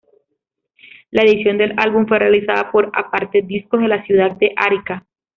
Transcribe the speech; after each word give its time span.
La 1.11 1.21
edición 1.21 1.59
del 1.59 1.75
álbum 1.77 2.07
fue 2.07 2.17
realizada 2.17 2.71
por 2.71 2.89
Aparte 2.95 3.43
discos 3.43 3.81
de 3.81 3.87
la 3.87 4.03
ciudad 4.03 4.31
de 4.35 4.51
Arica. 4.55 5.05